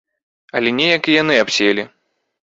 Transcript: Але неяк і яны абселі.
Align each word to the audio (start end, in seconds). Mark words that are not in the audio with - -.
Але 0.59 0.69
неяк 0.77 1.03
і 1.11 1.19
яны 1.21 1.39
абселі. 1.43 1.87